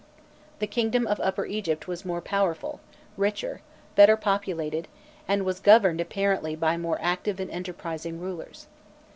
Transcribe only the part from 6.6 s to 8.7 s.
more active and enterprising rulers.